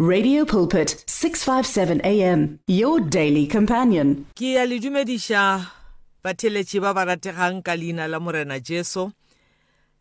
Radio 0.00 0.44
Pulpit 0.44 1.04
657 1.06 2.00
AM 2.02 2.58
your 2.66 2.98
daily 2.98 3.46
companion. 3.46 4.26
ke 4.34 4.58
a 4.58 4.66
le 4.66 4.80
dumediša 4.82 5.70
batheletši 6.18 6.82
ba 6.82 6.90
ba 6.90 7.04
rategang 7.06 7.62
ka 7.62 7.78
leina 7.78 8.10
la 8.10 8.18
morena 8.18 8.58
jesu. 8.58 9.12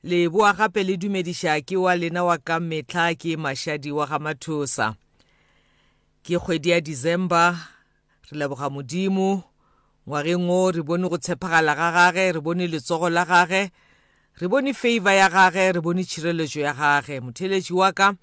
Le 0.01 0.25
boa 0.33 0.49
gape 0.57 0.81
le 0.81 0.97
dumediša 0.97 1.61
ke 1.61 1.77
wa 1.77 1.93
lena 1.93 2.25
wa 2.25 2.41
ka 2.41 2.57
metlha 2.57 3.13
ke 3.13 3.37
mašadi 3.37 3.93
wa 3.93 4.09
ga 4.09 4.17
mathosa. 4.17 4.97
Ke 6.25 6.41
kgwedi 6.41 6.73
ya 6.73 6.81
december 6.81 7.53
re 7.53 8.33
leboga 8.33 8.73
modimo. 8.73 9.45
Ngwageng 10.09 10.49
o 10.49 10.71
re 10.73 10.81
bone 10.81 11.05
go 11.05 11.21
tshepagala 11.21 11.77
ga 11.77 11.93
gage 11.93 12.33
re 12.33 12.41
bone 12.41 12.65
letsogo 12.65 13.13
la 13.13 13.29
gage 13.29 13.69
re 14.41 14.47
bone 14.49 14.73
favor 14.73 15.13
ya 15.13 15.29
gage 15.29 15.77
re 15.77 15.81
bone 15.85 16.01
tšhireletšo 16.01 16.65
ya 16.65 16.73
gage. 16.73 17.21
Motheletši 17.21 17.73
wa 17.77 17.93
ka 17.93 18.17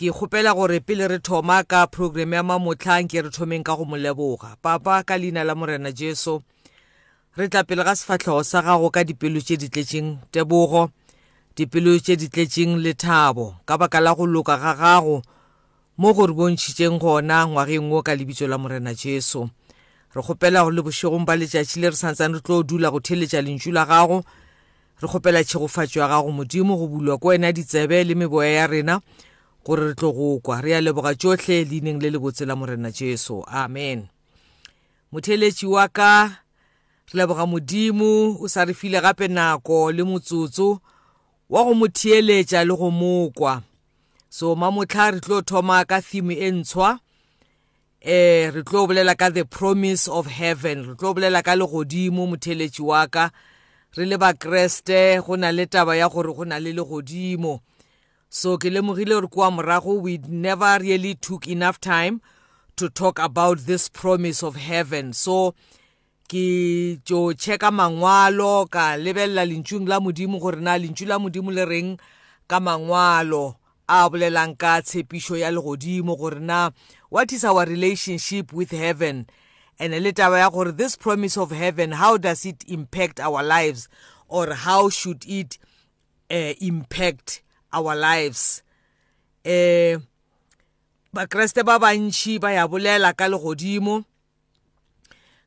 ke 0.00 0.08
kgopela 0.08 0.54
gore 0.56 0.80
pele 0.80 1.08
re 1.08 1.18
thoma 1.18 1.60
ka 1.62 1.84
program 1.86 2.32
ya 2.32 2.42
mamotlhang 2.42 3.04
ke 3.04 3.20
re 3.20 3.28
thomeng 3.28 3.60
ka 3.60 3.76
go 3.76 3.84
mo 3.84 4.00
leboga. 4.00 4.56
Papa 4.56 5.04
ka 5.04 5.20
leina 5.20 5.44
la 5.44 5.52
morena 5.52 5.92
jesu 5.92 6.40
re 7.36 7.48
tla 7.52 7.68
pele 7.68 7.84
ga 7.84 7.92
sefatlhego 7.92 8.40
sa 8.40 8.64
gago 8.64 8.88
ka 8.88 9.04
dipelo 9.04 9.44
tše 9.44 9.60
di 9.60 9.68
tletšeng 9.68 10.32
tebogo 10.32 10.88
dipelo 11.52 11.92
tše 12.00 12.16
di 12.16 12.32
tletšeng 12.32 12.80
lethabo 12.80 13.60
ka 13.68 13.76
baka 13.76 14.00
la 14.00 14.16
go 14.16 14.24
loka 14.24 14.56
ga 14.56 14.72
gago 14.72 15.20
mo 16.00 16.16
go 16.16 16.24
re 16.24 16.32
bontšhitšeng 16.32 16.96
gona 16.96 17.44
ngwageng 17.44 17.92
o 17.92 18.00
ka 18.00 18.16
lebitso 18.16 18.48
la 18.48 18.56
morena 18.56 18.96
jesu. 18.96 19.52
Re 20.16 20.22
kgopela 20.24 20.64
go 20.64 20.72
le 20.72 20.80
bošegong 20.80 21.28
ba 21.28 21.36
letšatši 21.36 21.76
le 21.76 21.92
re 21.92 21.96
santsane 22.00 22.40
re 22.40 22.40
tlo 22.40 22.64
dula 22.64 22.88
go 22.88 23.04
theletša 23.04 23.44
lentšu 23.44 23.68
la 23.68 23.84
gago 23.84 24.24
re 24.96 25.04
kgopela 25.04 25.44
tšhegofatšo 25.44 26.00
ya 26.00 26.08
gago 26.08 26.32
modimo 26.32 26.80
go 26.80 26.88
bulwa 26.88 27.20
ko 27.20 27.36
wena 27.36 27.52
ditsebe 27.52 28.00
le 28.00 28.16
meboya 28.16 28.64
ya 28.64 28.66
rena. 28.66 28.96
Gore 29.70 29.86
re 29.86 29.94
tlo 29.94 30.12
go 30.12 30.40
kwa. 30.42 30.60
Re 30.60 30.74
a 30.74 30.80
leboga 30.80 31.14
tsotlhe 31.14 31.64
leineng 31.64 32.02
le 32.02 32.10
le 32.10 32.18
botse 32.18 32.44
la 32.44 32.56
morena 32.56 32.90
jesu. 32.90 33.44
Amen. 33.46 34.08
Motheletši 35.12 35.66
wa 35.66 35.86
ka 35.88 36.26
re 36.26 37.14
leboga 37.14 37.46
modimo 37.46 38.34
o 38.42 38.48
sa 38.48 38.64
re 38.64 38.74
file 38.74 39.00
gape 39.00 39.28
nako 39.28 39.92
le 39.92 40.02
motsotso 40.02 40.80
wa 41.48 41.64
go 41.64 41.74
mo 41.74 41.86
theeletša 41.86 42.66
le 42.66 42.74
go 42.74 42.90
mokwa 42.90 43.62
so 44.28 44.56
mamotlha 44.56 45.10
re 45.14 45.20
tlo 45.20 45.42
thoma 45.42 45.84
ka 45.86 46.00
theme 46.02 46.34
e 46.34 46.50
ntshwa. 46.50 46.98
Eh 48.02 48.50
re 48.50 48.62
tlo 48.66 48.90
bolela 48.90 49.14
ka 49.14 49.30
the 49.30 49.44
promise 49.44 50.08
of 50.10 50.26
heaven. 50.26 50.82
Re 50.82 50.94
tlo 50.98 51.14
bolela 51.14 51.46
ka 51.46 51.54
legodimo 51.54 52.26
motheletši 52.26 52.82
wa 52.82 53.06
ka. 53.06 53.30
Re 53.94 54.04
le 54.04 54.18
bakreste 54.18 55.22
go 55.22 55.36
na 55.36 55.54
le 55.54 55.66
taba 55.66 55.94
ya 55.94 56.08
gore 56.08 56.34
go 56.34 56.42
na 56.44 56.58
le 56.58 56.74
legodimo. 56.74 57.62
So 58.30 58.56
ke 58.58 58.70
lemogile 58.70 59.14
gore 59.14 59.26
kwa 59.26 59.50
morago 59.50 60.00
we 60.00 60.18
never 60.28 60.78
really 60.78 61.14
took 61.14 61.48
enough 61.48 61.80
time 61.80 62.20
to 62.76 62.88
talk 62.88 63.18
about 63.18 63.58
this 63.66 63.88
promise 63.88 64.42
of 64.42 64.54
heaven. 64.54 65.12
So 65.12 65.54
ke 66.28 67.02
tšo 67.02 67.34
checka 67.34 67.70
mangwalo 67.74 68.70
ka 68.70 68.94
lebelela 68.96 69.42
lentšung 69.44 69.88
la 69.88 69.98
modimo 69.98 70.38
gore 70.40 70.60
na 70.62 70.78
lentšu 70.78 71.08
la 71.08 71.18
modimo 71.18 71.50
le 71.50 71.64
reng 71.66 71.98
ka 72.46 72.60
mangwalo 72.60 73.56
a 73.88 74.08
bolelang 74.08 74.56
ka 74.56 74.80
tshepišo 74.80 75.36
ya 75.36 75.50
legodimo 75.50 76.16
gore 76.16 76.38
na 76.38 76.70
what 77.10 77.32
is 77.32 77.44
our 77.44 77.66
relationship 77.66 78.52
with 78.52 78.70
heaven? 78.70 79.26
And 79.80 79.92
le 79.92 80.12
taba 80.12 80.38
ya 80.38 80.50
gore 80.50 80.70
this 80.70 80.94
promise 80.94 81.36
of 81.36 81.50
heaven 81.50 81.90
how 81.98 82.16
does 82.16 82.46
it 82.46 82.62
impact 82.68 83.18
our 83.18 83.42
lives 83.42 83.88
or 84.28 84.54
how 84.54 84.88
should 84.88 85.24
it 85.26 85.58
uh, 86.30 86.54
impact 86.60 87.42
our 87.72 87.94
lives. 87.96 88.62
Eh 89.44 89.98
bakreste 91.12 91.62
ba 91.64 91.78
bantši 91.78 92.38
ba 92.38 92.52
ya 92.52 92.68
bolela 92.68 93.12
ka 93.12 93.26
legodimo 93.28 94.04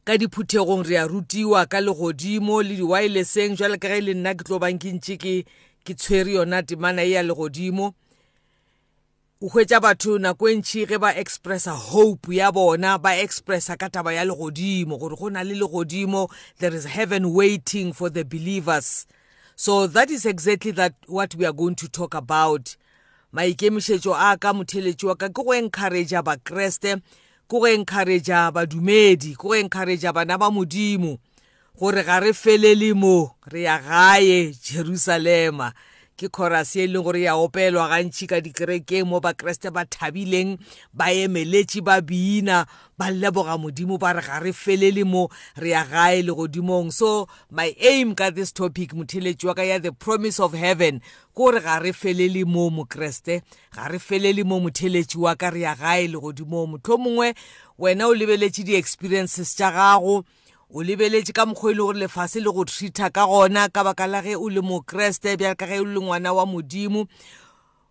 ka 0.04 0.18
diphuthegong 0.18 0.84
re 0.84 0.98
a 1.00 1.08
rutiwa 1.08 1.64
ka 1.72 1.80
legodimo 1.80 2.60
le 2.60 2.76
di-wirelesseng 2.76 3.56
jwale 3.56 3.80
ka 3.80 3.88
ge 3.88 4.02
le 4.04 4.14
nna 4.14 4.36
ke 4.36 4.44
tlo 4.44 4.60
bang 4.60 4.76
ke 4.76 4.92
ntše 4.92 5.16
ke 5.16 5.48
ke 5.88 5.96
tshwere 5.96 6.36
yona 6.36 6.64
temana 6.64 7.04
e 7.04 7.16
ya 7.16 7.24
legodimo. 7.24 7.96
O 9.44 9.48
hwetša 9.48 9.80
batho 9.80 10.20
nako 10.20 10.50
e 10.52 10.56
ntšhi 10.60 10.86
ge 10.88 10.98
ba 11.00 11.16
expressa 11.16 11.72
hope 11.72 12.36
ya 12.36 12.52
bona 12.52 12.98
ba 13.00 13.16
expressa 13.16 13.80
ka 13.80 13.88
taba 13.88 14.12
ya 14.12 14.28
legodimo 14.28 15.00
gore 15.00 15.16
go 15.16 15.30
na 15.30 15.44
le 15.44 15.56
legodimo 15.56 16.28
there 16.60 16.76
is 16.76 16.84
heaven 16.84 17.32
waiting 17.32 17.94
for 17.94 18.10
the 18.10 18.24
believers. 18.24 19.08
So 19.56 19.88
that 19.88 20.10
is 20.10 20.26
exactly 20.26 20.72
that 20.72 20.94
what 21.08 21.36
we 21.36 21.46
are 21.46 21.54
going 21.54 21.76
to 21.76 21.88
talk 21.88 22.14
about. 22.14 22.76
Maikemišetšo 23.34 24.14
a 24.14 24.38
ka 24.38 24.54
motheletši 24.54 25.08
wa 25.08 25.16
ka 25.16 25.28
ke 25.30 25.34
go 25.34 25.54
encouragea 25.54 26.22
bakreste 26.22 27.02
ke 27.02 27.02
go 27.50 27.66
encouragea 27.66 28.52
badumedi 28.54 29.34
ke 29.34 29.42
go 29.42 29.56
encouragea 29.58 30.14
bana 30.14 30.38
ba 30.38 30.52
modimo 30.52 31.18
gore 31.80 32.04
ga 32.04 32.20
re 32.20 32.34
felele 32.34 32.94
mo 32.94 33.36
re 33.50 33.62
ya 33.66 33.80
gae 33.80 34.54
jerusalema. 34.54 35.74
Ke 36.18 36.30
chorus 36.30 36.76
e 36.76 36.88
leng 36.88 37.04
gore 37.04 37.22
ya 37.26 37.36
opelwa 37.36 37.90
gantši 37.90 38.28
ka 38.28 38.38
dikerekeng 38.42 39.08
mo 39.10 39.20
bakreste 39.20 39.74
ba 39.74 39.86
thabileng 39.86 40.58
ba 40.94 41.10
emeletše 41.10 41.82
ba 41.82 42.02
bina 42.02 42.66
ba 42.98 43.10
leboga 43.10 43.58
modimo 43.58 43.98
ba 43.98 44.14
re 44.14 44.22
ga 44.22 44.40
re 44.40 44.54
felele 44.54 45.04
mo 45.04 45.30
re 45.58 45.74
ya 45.74 45.84
gae 45.84 46.22
legodimong. 46.22 46.94
So 46.94 47.28
my 47.50 47.74
aim 47.82 48.16
ka 48.16 48.30
this 48.30 48.52
topic 48.52 48.94
motheletši 48.94 49.46
wa 49.46 49.54
ka 49.54 49.62
ya 49.66 49.80
the 49.80 49.92
promise 49.92 50.40
of 50.40 50.54
heaven 50.54 51.00
ke 51.00 51.36
gore 51.36 51.60
ga 51.60 51.82
re 51.82 51.92
felele 51.92 52.46
mo 52.46 52.70
mokreste 52.70 53.42
ga 53.74 53.88
re 53.90 53.98
felele 53.98 54.46
mo 54.46 54.60
motheletši 54.62 55.18
wa 55.18 55.36
ka 55.36 55.50
re 55.50 55.66
ya 55.66 55.76
gae 55.76 56.08
legodimong. 56.08 56.78
Motlho 56.78 56.98
mongwe 56.98 57.34
wena 57.78 58.08
o 58.08 58.14
lebeletše 58.14 58.64
di-experiences 58.64 59.56
tša 59.58 59.72
gago 59.74 60.24
o 60.74 60.82
lebeletše 60.82 61.34
ka 61.34 61.46
mokgwa 61.46 61.72
e 61.72 61.74
le 61.76 61.84
gore 61.84 62.00
lefase 62.00 62.42
le 62.42 62.52
go 62.52 62.66
treata 62.66 63.14
ka 63.14 63.28
gona 63.30 63.70
ka 63.70 63.84
baka 63.84 64.08
la 64.08 64.22
ge 64.22 64.34
o 64.36 64.50
le 64.50 64.62
mokreste 64.62 65.38
bjale 65.38 65.56
ka 65.56 65.68
ge 65.70 65.80
o 65.80 65.86
le 65.86 66.02
ngwana 66.02 66.34
wa 66.34 66.46
modimo 66.46 67.06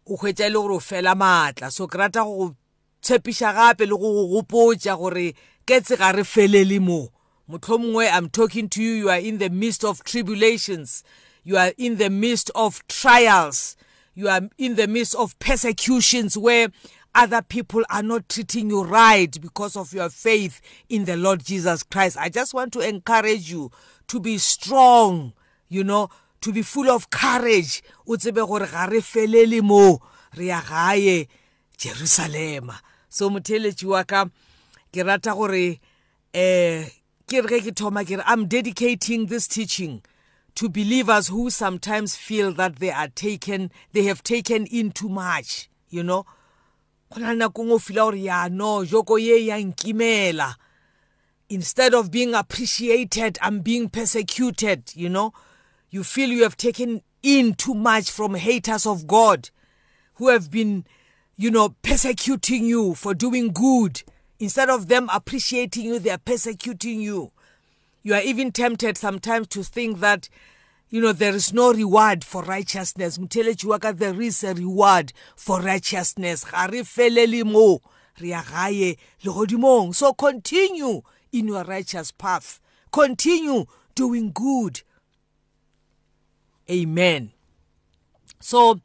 o 0.07 0.17
hwetša 0.17 0.47
e 0.47 0.51
le 0.51 0.59
gore 0.59 0.75
o 0.75 0.81
fela 0.81 1.15
maatla. 1.15 1.71
So 1.71 1.87
ke 1.87 1.95
rata 1.95 2.25
go 2.27 2.35
go 2.35 2.57
tshepiša 3.03 3.55
gape 3.55 3.87
le 3.87 3.95
go 3.95 4.11
go 4.11 4.25
gopotša 4.35 4.99
gore 4.99 5.35
ketse 5.65 5.97
ga 5.97 6.11
re 6.11 6.27
felele 6.27 6.81
mo. 6.83 7.13
Motlho 7.49 7.79
mongwe 7.79 8.11
i'm 8.11 8.29
talking 8.29 8.69
to 8.69 8.83
you 8.83 8.93
you 8.93 9.11
are 9.11 9.19
in 9.19 9.39
the 9.39 9.51
midst 9.51 9.85
of 9.85 10.03
tribulations 10.03 11.05
you 11.45 11.57
are 11.57 11.73
in 11.77 11.97
the 11.99 12.09
midst 12.09 12.51
of 12.55 12.87
trials 12.87 13.77
you 14.15 14.29
are 14.29 14.43
in 14.59 14.77
the 14.77 14.87
midst 14.87 15.15
of 15.17 15.37
persecutions 15.39 16.37
where 16.39 16.69
other 17.15 17.43
people 17.43 17.83
are 17.91 18.03
not 18.03 18.29
treating 18.29 18.71
you 18.71 18.83
right 18.83 19.39
because 19.41 19.77
of 19.77 19.93
your 19.93 20.09
faith 20.09 20.61
in 20.89 21.05
the 21.05 21.17
Lord 21.17 21.45
Jesus 21.45 21.83
Christ. 21.83 22.17
I 22.17 22.29
just 22.29 22.55
want 22.55 22.73
to 22.75 22.81
encourage 22.81 23.51
you 23.51 23.71
to 24.09 24.21
be 24.21 24.39
strong, 24.39 25.33
you 25.69 25.85
know, 25.85 26.09
to 26.41 26.53
be 26.53 26.63
full 26.63 26.91
of 26.91 27.11
courage. 27.11 27.83
O 28.07 28.17
tsebe 28.17 28.47
gore 28.47 28.67
ga 28.67 28.87
re 28.87 29.01
felele 29.01 29.63
mo 29.63 30.01
re 30.37 30.47
ya 30.47 30.61
gae 30.61 31.29
Jerusalem. 31.77 32.73
So 33.09 33.31
motheletši 33.31 33.85
wa 33.85 34.03
ka 34.05 34.27
ke 34.93 35.05
rata 35.05 35.35
gore 35.35 35.79
eh 36.35 36.89
ke 37.27 37.45
re 37.45 37.61
ke 37.61 37.75
thoma 37.75 38.05
ke 38.05 38.17
re 38.17 38.23
I'm 38.27 38.47
dedicating 38.47 39.27
this 39.27 39.47
teaching 39.47 40.03
to 40.55 40.69
believers 40.69 41.29
who 41.29 41.51
sometimes 41.51 42.17
feel 42.17 42.53
that 42.55 42.77
they 42.77 42.91
are 42.91 43.09
taken 43.09 43.71
they 43.93 44.05
have 44.05 44.23
taken 44.23 44.67
in 44.67 44.93
too 44.93 45.09
much, 45.09 45.69
you 45.91 46.03
know. 46.03 46.25
Go 47.15 47.21
na 47.21 47.35
nakong 47.35 47.73
o 47.73 47.79
fila 47.79 48.03
gore 48.03 48.21
ya 48.21 48.49
no 48.49 48.85
joko 48.85 49.17
ye 49.17 49.47
ya 49.47 49.57
nkimela. 49.57 50.57
Instead 51.49 51.95
of 51.95 52.11
being 52.11 52.35
appreciated 52.35 53.39
i'm 53.43 53.61
being 53.61 53.89
persecuted 53.89 54.93
you 54.95 55.09
know. 55.09 55.33
You 55.91 56.05
feel 56.05 56.31
you 56.31 56.43
have 56.43 56.57
taken 56.57 57.03
in 57.23 57.55
too 57.55 57.75
much 57.75 58.11
from 58.11 58.35
haters 58.35 58.87
of 58.87 59.07
god 59.07 59.51
who 60.15 60.29
have 60.29 60.51
been 60.51 60.85
you 61.37 61.51
know 61.51 61.71
persecuting 61.83 62.65
you 62.65 62.95
for 62.95 63.15
doing 63.15 63.53
good. 63.53 64.03
Instead 64.39 64.71
of 64.71 64.89
them 64.89 65.09
appreciating 65.13 65.85
you 65.85 65.99
they 65.99 66.11
are 66.11 66.19
persecuting 66.19 67.01
you. 67.01 67.31
You 68.03 68.15
are 68.15 68.23
even 68.23 68.51
tempted 68.53 68.97
sometimes 68.97 69.49
to 69.49 69.63
think 69.63 70.01
that 70.01 70.29
you 70.93 71.01
know 71.01 71.13
there 71.13 71.35
is 71.35 71.55
no 71.55 71.73
reward 71.73 72.23
for 72.23 72.43
righteousness. 72.43 73.17
Motheletši 73.17 73.65
wa 73.65 73.79
ka 73.79 73.93
there 73.93 74.21
is 74.21 74.45
a 74.45 74.53
reward 74.53 75.15
for 75.35 75.63
righteousness. 75.63 76.45
Ga 76.45 76.69
re 76.71 76.83
felele 76.83 77.45
mo 77.47 77.81
re 78.21 78.29
ya 78.29 78.43
gae 78.43 78.99
legodimong. 79.25 79.95
So 79.95 80.13
continue 80.13 81.01
in 81.33 81.49
your 81.49 81.65
righteous 81.65 82.13
path. 82.13 82.61
Continue 82.93 83.65
doing 83.95 84.33
good. 84.33 84.83
Amen. 86.71 87.33
So 88.39 88.79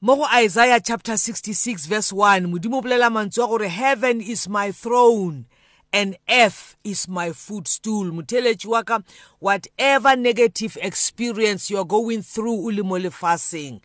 mo 0.00 0.16
go 0.16 0.26
isaiah 0.32 0.80
chapter 0.80 1.18
66 1.18 1.84
verse 1.84 2.10
1 2.10 2.46
modimo 2.46 2.82
bolela 2.82 3.12
mantswe 3.12 3.44
a 3.44 3.46
gore 3.46 3.68
heaven 3.68 4.22
is 4.22 4.48
my 4.48 4.72
throne. 4.72 5.44
And 5.92 6.16
earth 6.28 6.76
is 6.84 7.08
my 7.08 7.32
footstool. 7.32 8.10
Motheletši 8.10 8.66
wa 8.66 8.82
ka 8.82 9.00
whatever 9.38 10.16
negative 10.16 10.76
experience 10.80 11.70
you're 11.70 11.84
going 11.84 12.22
through 12.22 12.54
o 12.54 12.70
le 12.70 12.82
mo 12.82 12.98
lefaseng. 12.98 13.80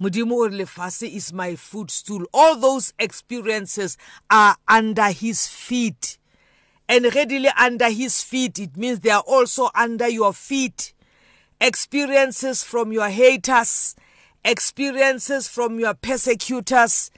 Modimo 0.00 0.32
o 0.32 0.48
re 0.48 0.64
lefase 0.64 1.12
is 1.12 1.32
my 1.32 1.56
footstool. 1.56 2.24
All 2.32 2.56
those 2.56 2.92
experiences 2.98 3.96
are 4.30 4.56
under 4.68 5.10
his 5.10 5.46
feet. 5.46 6.18
And 6.88 7.12
readily 7.14 7.50
under 7.58 7.90
his 7.90 8.22
feet 8.22 8.58
it 8.58 8.76
means 8.76 9.00
they 9.00 9.10
are 9.10 9.24
also 9.26 9.70
under 9.74 10.08
your 10.08 10.32
feet. 10.32 10.92
Experiences 11.60 12.62
from 12.62 12.92
your 12.92 13.08
haters 13.08 13.96
experiences 14.46 15.48
from 15.48 15.80
your 15.80 15.94
persecutors. 15.94 17.10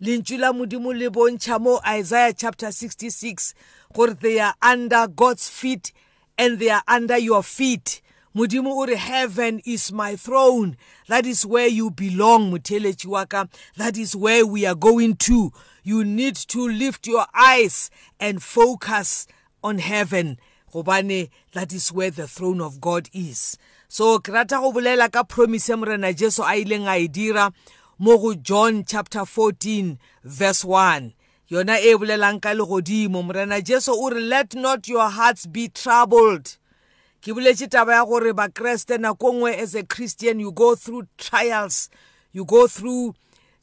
Lentšu 0.00 0.38
la 0.38 0.52
modimo 0.52 0.94
le 0.96 1.10
bontšha 1.10 1.60
mo 1.60 1.80
isaiah 1.84 2.32
chapter 2.32 2.70
66 2.70 3.54
gore 3.96 4.12
they 4.12 4.38
are 4.38 4.54
under 4.60 5.06
god's 5.08 5.48
feet 5.48 5.92
and 6.36 6.58
they 6.58 6.68
are 6.68 6.82
under 6.86 7.16
your 7.16 7.42
feet. 7.42 8.02
Modimo 8.36 8.68
o 8.76 8.84
re 8.84 8.96
heaven 8.96 9.62
is 9.64 9.90
my 9.90 10.14
throne. 10.16 10.76
That 11.08 11.24
is 11.24 11.46
where 11.46 11.66
you 11.68 11.90
belong 11.90 12.52
motheletši 12.52 13.06
wa 13.06 13.24
ka. 13.24 13.46
That 13.78 13.96
is 13.96 14.14
where 14.14 14.44
we 14.44 14.66
are 14.66 14.74
going 14.74 15.16
to. 15.28 15.50
You 15.82 16.04
need 16.04 16.36
to 16.52 16.68
lift 16.68 17.06
your 17.06 17.24
eyes 17.32 17.90
and 18.20 18.42
focus 18.42 19.26
on 19.64 19.78
heaven 19.78 20.38
gobane 20.70 21.30
that 21.54 21.72
is 21.72 21.90
where 21.90 22.10
the 22.10 22.28
throne 22.28 22.60
of 22.60 22.78
god 22.82 23.08
is. 23.14 23.56
So 23.88 24.18
ke 24.18 24.28
rata 24.28 24.56
go 24.60 24.72
bolela 24.72 25.10
ka 25.10 25.22
promise 25.22 25.70
ya 25.70 25.76
morena 25.76 26.12
jesu 26.12 26.42
a 26.42 26.52
ileng 26.62 26.84
a 26.84 27.00
e 27.00 27.08
dira 27.08 27.50
mo 27.98 28.18
go 28.18 28.34
john 28.34 28.84
chapter 28.84 29.24
14 29.24 29.96
verse 30.22 30.64
1 30.64 31.15
yona 31.50 31.78
e 31.80 31.94
bolelang 31.94 32.40
ka 32.40 32.54
legodimo 32.54 33.22
morena 33.22 33.60
jesu 33.60 33.92
o 33.92 34.10
re 34.10 34.20
let 34.20 34.54
not 34.54 34.88
your 34.88 35.08
hearts 35.08 35.46
be 35.46 35.68
troubled. 35.68 36.56
Ke 37.22 37.32
boletše 37.34 37.68
taba 37.68 37.92
ya 37.94 38.04
gore 38.04 38.32
bakreste 38.32 38.98
nako 38.98 39.32
nngwe 39.32 39.58
as 39.58 39.74
a 39.74 39.82
christian 39.82 40.40
you 40.40 40.52
go 40.52 40.74
through 40.74 41.06
trials 41.18 41.88
you 42.32 42.44
go 42.44 42.66
through 42.66 43.14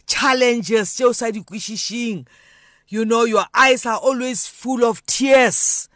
challenges 0.07 0.95
tšeo 0.95 1.13
sa 1.15 1.31
di 1.31 1.41
kwešišing. 1.41 2.25
You 2.87 3.05
know 3.05 3.23
your 3.25 3.45
eyes 3.53 3.85
are 3.85 3.97
always 3.97 4.47
full 4.47 4.83
of 4.85 5.05
tears. 5.05 5.89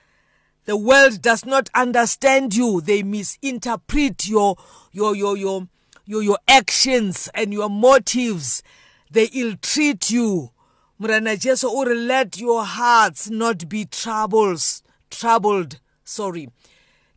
The 0.66 0.76
world 0.76 1.22
does 1.22 1.46
not 1.46 1.70
understand 1.76 2.56
you. 2.56 2.82
They 2.82 3.04
misinterpret 3.04 4.28
your 4.28 4.58
your 4.92 5.16
your 5.16 5.38
your 5.38 5.68
your, 6.06 6.24
your 6.24 6.40
actions 6.48 7.30
and 7.34 7.54
your 7.54 7.70
motives. 7.70 8.64
They 9.12 9.26
ill 9.34 9.56
treat 9.62 10.10
you. 10.10 10.52
Morena 11.00 11.38
jesu 11.38 11.68
re 11.84 11.96
let 11.96 12.38
your 12.40 12.64
hearts 12.64 13.30
not 13.30 13.70
be 13.70 13.86
troubles 13.86 14.84
troubled 15.10 15.80
sorry. 16.08 16.50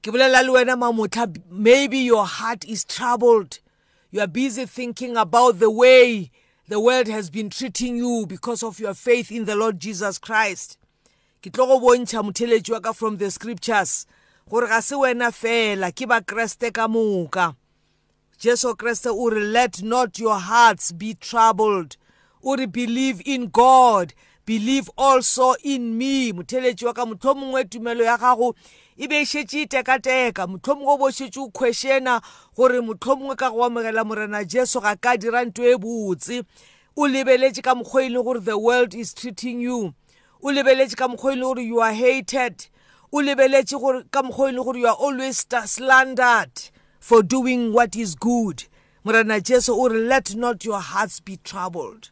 Ke 0.03 0.11
bolela 0.13 0.43
le 0.43 0.53
wena 0.53 0.77
mamotla 0.77 1.37
maybe 1.51 1.99
your 1.99 2.27
heart 2.27 2.65
is 2.65 2.85
troubled. 2.85 3.61
You 4.11 4.21
are 4.21 4.27
busy 4.27 4.67
thinking 4.67 5.17
about 5.17 5.59
the 5.61 5.71
way 5.71 6.31
the 6.69 6.81
world 6.81 7.07
has 7.09 7.31
been 7.31 7.51
treating 7.51 7.97
you 7.97 8.27
because 8.29 8.63
of 8.63 8.81
your 8.81 8.95
faith 8.95 9.31
in 9.31 9.45
the 9.45 9.55
lord 9.55 9.79
jesus 9.79 10.19
christ. 10.19 10.77
Ke 11.43 11.53
tlo 11.53 11.67
go 11.67 11.81
bontšha 11.81 12.25
motheletši 12.25 12.73
wa 12.73 12.81
ka 12.81 12.93
from 12.93 13.17
the 13.17 13.31
scriptures 13.31 14.07
gore 14.49 14.67
ga 14.67 14.81
se 14.81 14.97
wena 14.97 15.31
fela 15.31 15.93
ke 15.93 16.09
bakreste 16.09 16.73
ka 16.73 16.89
moka. 16.89 17.55
Jesu 18.39 18.75
kreste 18.75 19.13
o 19.13 19.31
re 19.31 19.41
let 19.41 19.83
not 19.83 20.19
your 20.19 20.39
hearts 20.39 20.93
be 20.93 21.15
troubled. 21.15 21.97
O 22.43 22.57
re 22.57 22.67
believe 22.67 23.23
in 23.25 23.49
god? 23.49 24.15
Believe 24.47 24.91
also 24.97 25.55
in 25.63 25.97
me. 25.97 26.33
Motheletši 26.33 26.85
wa 26.87 26.93
ka 26.93 27.07
motlho 27.07 27.35
mongwe 27.35 27.65
tumelo 27.65 28.05
ya 28.05 28.19
gago 28.19 28.55
e 28.97 29.07
be 29.07 29.21
e 29.21 29.25
šetše 29.25 29.63
e 29.63 29.67
tekateka. 29.67 30.47
Mohlomongwe 30.47 30.93
o 30.95 30.99
bo 30.99 31.11
šetše 31.11 31.41
o 31.41 31.51
questiona 31.51 32.21
gore 32.57 32.81
mohlomongwe 32.81 33.37
ka 33.37 33.51
go 33.51 33.65
amogela 33.65 34.05
morena 34.05 34.45
jesu 34.45 34.81
ga 34.81 34.97
ka 34.97 35.17
dira 35.17 35.45
nto 35.45 35.63
e 35.63 35.77
botse. 35.77 36.43
O 36.97 37.07
lebeletše 37.07 37.63
ka 37.63 37.75
mokgwa 37.75 38.03
e 38.03 38.09
leng 38.09 38.25
gore 38.25 38.41
the 38.41 38.59
world 38.59 38.95
is 38.95 39.15
treating 39.15 39.61
you. 39.61 39.95
O 40.43 40.49
lebeletše 40.51 40.97
ka 40.97 41.07
mokgwa 41.09 41.33
e 41.33 41.37
leng 41.37 41.43
gore 41.43 41.63
you 41.63 41.81
are 41.81 41.95
hated. 41.95 42.67
O 43.13 43.23
lebeletše 43.23 43.79
ka 44.11 44.23
mokgwa 44.23 44.51
e 44.51 44.53
leng 44.53 44.65
gore 44.65 44.79
you 44.79 44.87
are 44.89 44.97
always 44.99 45.47
slandered 45.67 46.71
for 46.99 47.23
doing 47.23 47.73
what 47.73 47.95
is 47.95 48.17
good. 48.17 48.65
Morena 49.05 49.41
jesu 49.41 49.73
o 49.73 49.89
re 49.89 50.01
let 50.01 50.35
not 50.35 50.65
your 50.65 50.81
hearts 50.81 51.21
be 51.21 51.37
troubled. 51.37 52.11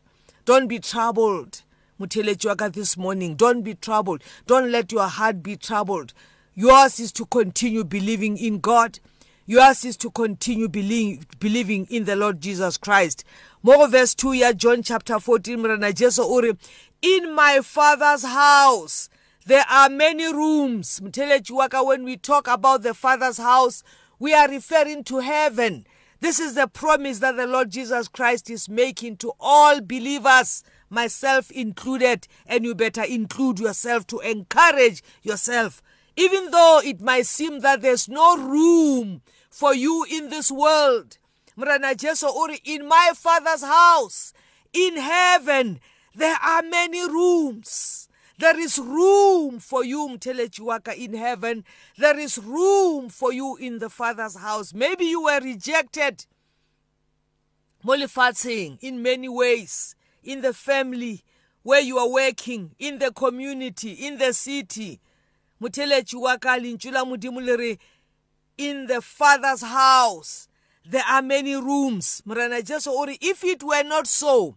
Don't 0.51 0.69
be 0.75 0.79
troubled 0.91 1.63
motheletši 2.01 2.47
wa 2.53 2.55
ka 2.65 2.69
this 2.81 2.97
morning 3.07 3.37
don't 3.45 3.63
be 3.71 3.75
troubled 3.89 4.23
don't 4.47 4.71
let 4.79 4.93
your 4.99 5.09
heart 5.21 5.43
be 5.43 5.57
troubled 5.71 6.13
Yours 6.61 6.99
is 6.99 7.13
to 7.13 7.25
continue 7.25 7.85
believing 7.85 8.37
in 8.37 8.59
God. 8.59 8.99
Yours 9.47 9.85
is 9.85 9.97
to 9.99 10.11
continue 10.11 10.69
believing, 10.69 11.25
believing 11.39 11.87
in 11.89 12.03
the 12.05 12.17
Lord 12.17 12.41
Jesus 12.41 12.77
Christ. 12.77 13.23
More 13.63 13.87
verse 13.87 14.13
2 14.17 14.33
ya 14.33 14.53
John 14.55 14.83
chapter 14.83 15.21
14 15.21 15.57
mrana 15.57 15.95
Jesu 15.95 16.23
uri 16.23 16.57
in 17.01 17.33
my 17.33 17.61
father's 17.63 18.25
house 18.25 19.09
there 19.47 19.65
are 19.71 19.89
many 19.89 20.27
rooms. 20.35 20.99
Mthelechi 20.99 21.53
waka 21.53 21.85
when 21.85 22.03
we 22.03 22.17
talk 22.17 22.49
about 22.49 22.83
the 22.83 22.93
father's 22.93 23.39
house 23.39 23.85
we 24.19 24.35
are 24.35 24.49
referring 24.49 25.05
to 25.05 25.21
heaven. 25.21 25.87
This 26.21 26.41
is 26.41 26.55
the 26.55 26.67
promise 26.67 27.21
that 27.21 27.37
the 27.37 27.47
Lord 27.47 27.71
Jesus 27.71 28.09
Christ 28.09 28.51
is 28.51 28.69
making 28.69 29.19
to 29.19 29.33
all 29.39 29.81
believers, 29.81 30.65
myself 30.91 31.51
included, 31.51 32.27
and 32.47 32.65
you 32.65 32.75
better 32.75 33.05
include 33.05 33.61
yourself 33.61 34.07
to 34.09 34.19
encourage 34.21 35.03
yourself 35.23 35.83
even 36.19 36.51
though 36.51 36.81
it 36.85 37.01
might 37.01 37.27
seem 37.27 37.61
that 37.61 37.81
there's 37.81 38.09
no 38.09 38.37
room 38.37 39.23
for 39.49 39.73
you 39.73 40.05
in 40.11 40.31
this 40.31 40.51
world. 40.51 41.17
Mrana 41.57 41.97
Jesu 41.97 42.27
uri 42.27 42.61
in 42.65 42.89
my 42.89 43.13
father's 43.15 43.63
house 43.63 44.33
in 44.73 44.97
heaven 44.97 45.79
there 46.15 46.37
are 46.43 46.63
many 46.63 47.09
rooms. 47.09 48.08
There 48.39 48.59
is 48.61 48.79
room 48.79 49.59
for 49.59 49.85
you 49.85 50.09
mtelechiwaka 50.09 50.97
in 50.97 51.15
heaven. 51.15 51.65
There 51.97 52.19
is 52.19 52.39
room 52.39 53.09
for 53.09 53.33
you 53.33 53.57
in 53.57 53.79
the 53.81 53.91
father's 53.91 54.37
house. 54.37 54.73
Maybe 54.73 55.07
you 55.07 55.25
were 55.25 55.41
rejected 55.41 56.25
molifatsing 57.85 58.79
in 58.81 59.03
many 59.03 59.29
ways 59.29 59.95
in 60.23 60.41
the 60.43 60.53
family 60.53 61.23
where 61.63 61.81
you 61.81 61.99
are 61.99 62.09
working 62.09 62.73
in 62.79 62.99
the 62.99 63.11
community 63.13 63.93
in 63.93 64.19
the 64.19 64.33
city 64.33 65.01
motheletši 65.61 66.21
wa 66.21 66.37
ka 66.39 66.59
lentšu 66.59 66.93
la 66.93 67.05
modimo 67.05 67.41
le 67.41 67.57
re 67.57 67.79
in 68.57 68.87
the 68.87 69.01
father's 69.01 69.63
house 69.63 70.49
there 70.85 71.05
are 71.09 71.23
many 71.23 71.55
rooms 71.55 72.21
morena 72.25 72.63
jesu 72.63 72.91
o 72.91 73.07
re 73.07 73.17
if 73.21 73.45
it 73.45 73.63
were 73.63 73.85
not 73.85 74.07
so 74.07 74.57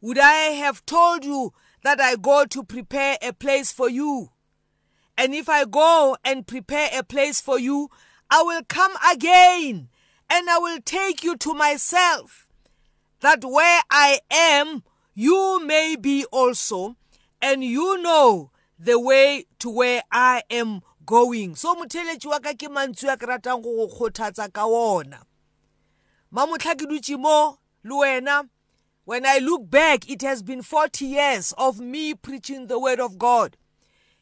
would 0.00 0.18
i 0.18 0.54
have 0.62 0.84
told 0.86 1.24
you 1.24 1.52
that 1.82 2.00
i 2.00 2.16
go 2.16 2.44
to 2.44 2.62
prepare 2.62 3.16
a 3.22 3.32
place 3.32 3.72
for 3.72 3.88
you. 3.88 4.30
And 5.16 5.34
if 5.34 5.48
i 5.48 5.64
go 5.64 6.16
and 6.24 6.46
prepare 6.46 6.88
a 6.92 7.02
place 7.02 7.40
for 7.40 7.58
you 7.58 7.90
i 8.30 8.42
will 8.42 8.62
come 8.68 8.92
again 9.12 9.88
and 10.30 10.50
i 10.50 10.58
will 10.58 10.80
take 10.84 11.22
you 11.22 11.36
to 11.36 11.54
myself 11.54 12.48
that 13.20 13.44
where 13.44 13.82
i 13.90 14.20
am 14.30 14.82
you 15.14 15.64
may 15.64 15.96
be 15.96 16.24
also 16.32 16.96
and 17.42 17.62
you 17.64 18.00
know 18.00 18.50
the 18.78 18.98
way 18.98 19.46
to 19.58 19.70
where 19.70 20.02
I 20.10 20.42
am 20.50 20.80
going. 21.04 21.54
So 21.54 21.74
motheletši 21.74 22.26
wa 22.26 22.38
ka 22.38 22.52
ke 22.54 22.70
mantswe 22.70 23.12
a 23.12 23.16
ke 23.16 23.26
ratang 23.28 23.62
go 23.62 23.86
go 23.86 23.88
kgothatsa 23.88 24.52
ka 24.52 24.66
wona 24.66 25.22
mamotlha 26.32 26.74
ke 26.78 26.86
dutše 26.88 27.18
mo 27.18 27.58
le 27.84 27.94
wena 27.94 28.48
when 29.04 29.26
I 29.26 29.38
look 29.38 29.68
back 29.68 30.08
it 30.08 30.22
has 30.22 30.42
been 30.42 30.62
40 30.62 31.04
years 31.04 31.52
of 31.58 31.80
me 31.80 32.14
preaching 32.14 32.66
the 32.66 32.78
word 32.78 33.00
of 33.00 33.18
God. 33.18 33.56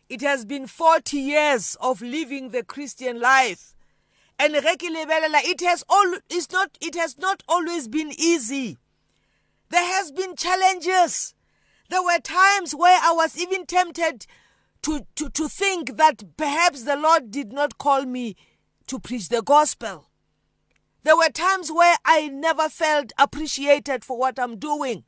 It 0.08 0.22
has 0.22 0.44
been 0.44 0.66
40 0.66 1.18
years 1.18 1.76
of 1.80 2.02
living 2.02 2.50
the 2.50 2.64
Christian 2.64 3.20
life. 3.20 3.74
And 4.38 4.54
it 4.56 5.60
has 5.60 5.84
all 5.88 6.14
it's 6.30 6.50
not 6.50 6.78
it 6.80 6.94
has 6.94 7.18
not 7.18 7.42
always 7.46 7.88
been 7.88 8.12
easy. 8.18 8.78
There 9.68 9.84
has 9.84 10.10
been 10.10 10.34
challenges. 10.34 11.34
There 11.90 12.02
were 12.02 12.18
times 12.18 12.74
where 12.74 12.98
I 13.02 13.12
was 13.12 13.38
even 13.38 13.66
tempted 13.66 14.26
to, 14.82 15.06
to, 15.16 15.28
to 15.30 15.48
think 15.48 15.96
that 15.96 16.36
perhaps 16.36 16.84
the 16.84 16.96
Lord 16.96 17.30
did 17.30 17.52
not 17.52 17.78
call 17.78 18.04
me 18.04 18.36
to 18.86 18.98
preach 18.98 19.28
the 19.28 19.42
gospel. 19.42 20.09
There 21.02 21.16
were 21.16 21.30
times 21.30 21.72
where 21.72 21.96
I 22.04 22.28
never 22.28 22.68
felt 22.68 23.12
appreciated 23.18 24.04
for 24.04 24.18
what 24.18 24.38
I'm 24.38 24.58
doing. 24.58 25.04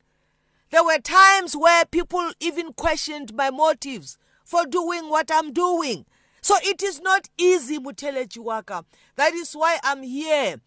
There 0.71 0.83
were 0.83 0.97
times 0.99 1.55
where 1.55 1.85
people 1.85 2.31
even 2.39 2.73
questioned 2.73 3.33
my 3.35 3.51
motives 3.51 4.17
for 4.43 4.65
doing 4.65 5.09
what 5.09 5.29
I'm 5.31 5.53
doing. 5.53 6.05
So 6.41 6.55
it 6.63 6.81
is 6.83 6.99
not 6.99 7.29
easy, 7.37 7.77
Mutele 7.77 8.27
Chiwaka. 8.27 8.83
That 9.15 9.33
is 9.33 9.53
why 9.53 9.79
I'm 9.83 10.03
here 10.03 10.57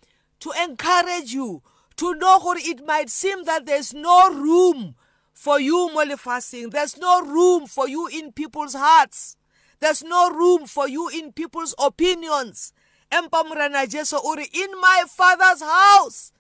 to 0.41 0.53
encourage 0.63 1.33
you 1.33 1.63
to 1.97 2.15
know 2.15 2.39
what 2.39 2.59
it 2.65 2.87
might 2.87 3.11
seem 3.11 3.45
that 3.45 3.67
there's 3.67 3.93
no 3.93 4.31
room 4.31 4.95
for 5.33 5.61
you 5.61 5.93
mo 5.93 6.03
lefaseng 6.05 6.71
there's 6.71 6.97
no 6.97 7.21
room 7.21 7.67
for 7.67 7.87
you 7.89 8.07
in 8.07 8.33
people's 8.33 8.75
hearts 8.75 9.37
there's 9.81 10.03
no 10.03 10.31
room 10.31 10.67
for 10.67 10.89
you 10.89 11.09
in 11.11 11.31
people's 11.33 11.75
opinions 11.79 12.73
empa 13.11 13.45
morena 13.45 13.87
jesu 13.87 14.17
o 14.23 14.35
re 14.35 14.49
in 14.53 14.71
my 14.81 15.05
father's 15.09 15.63
house 15.63 16.33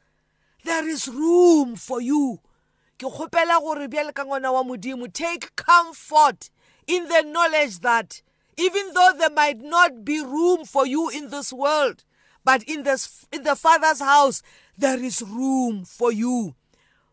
there 0.67 0.89
is 0.89 1.07
room 1.09 1.77
for 1.77 2.01
you. 2.01 2.41
Ke 2.99 3.07
kgopela 3.07 3.61
gore 3.61 3.87
bjale 3.89 4.13
ka 4.13 4.25
ngwana 4.25 4.53
wa 4.53 4.63
modimo 4.65 5.07
take 5.13 5.55
comfort 5.55 6.51
in 6.87 7.07
the 7.09 7.23
knowledge 7.23 7.81
that 7.81 8.21
even 8.57 8.93
though 8.95 9.13
there 9.19 9.31
might 9.31 9.61
not 9.61 10.05
be 10.05 10.21
room 10.25 10.65
for 10.65 10.87
you 10.87 11.09
in 11.09 11.31
this 11.31 11.53
world 11.53 12.03
but 12.45 12.63
in 12.65 12.83
the, 12.83 13.09
in 13.33 13.43
the 13.43 13.55
father's 13.55 14.01
house 14.01 14.43
there 14.77 15.03
is 15.03 15.23
room 15.23 15.85
for 15.85 16.11
you. 16.13 16.55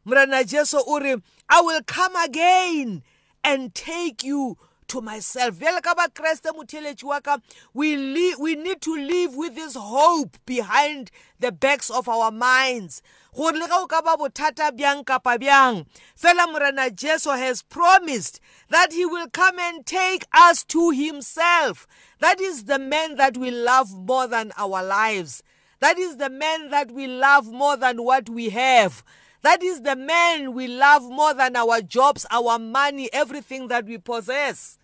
Morena 0.04 0.44
jesu 0.44 0.78
o 0.88 1.00
re 1.00 1.16
i 1.50 1.62
will 1.62 1.82
come 1.86 2.16
again 2.16 3.04
and 3.44 3.76
take 3.76 4.24
you 4.24 4.58
to 4.88 5.02
myself. 5.02 5.56
Bjale 5.60 5.82
ka 5.82 5.94
bakreste 5.96 6.52
motheletši 6.52 7.04
wa 7.04 7.20
ka 7.20 7.38
we, 7.74 7.96
we 8.36 8.56
need 8.56 8.82
to 8.82 8.96
live 8.96 9.36
with 9.36 9.56
this 9.56 9.76
hope 9.76 10.38
behind 10.46 11.12
the 11.40 11.52
backs 11.52 11.90
of 11.90 12.08
our 12.08 12.32
minds. 12.32 13.02
Gore 13.36 13.54
le 13.54 13.68
ge 13.68 13.72
o 13.72 13.88
ka 13.88 14.02
ba 14.02 14.16
bothata 14.18 14.72
bjang 14.72 15.06
kapa 15.06 15.38
bjang 15.40 15.86
fela 16.16 16.52
morena 16.52 16.90
jesu 16.92 17.32
has 17.32 17.62
promised 17.62 18.40
that 18.70 18.94
he 18.94 19.06
will 19.06 19.28
come 19.30 19.60
and 19.60 19.86
take 19.86 20.26
us 20.34 20.64
to 20.64 20.92
himself. 20.92 21.88
That 22.20 22.40
is 22.40 22.66
the 22.66 22.80
man 22.80 23.16
that 23.16 23.38
we 23.38 23.52
love 23.52 23.92
more 23.94 24.28
than 24.28 24.52
our 24.58 24.84
lives. 24.84 25.44
That 25.80 25.98
is 25.98 26.18
the 26.18 26.30
man 26.30 26.70
that 26.70 26.92
we 26.92 27.08
love 27.08 27.48
more 27.52 27.76
than 27.76 28.04
what 28.04 28.30
we 28.30 28.50
have. 28.50 29.04
That 29.44 29.62
is 29.62 29.82
the 29.82 29.98
man 29.98 30.54
we 30.54 30.68
love 30.68 31.04
more 31.04 31.34
than 31.34 31.58
our 31.58 31.82
jobs, 31.82 32.26
our 32.32 32.58
money, 32.58 33.10
everything 33.12 33.68
that 33.68 33.86
we 33.86 33.98
possess. 33.98 34.78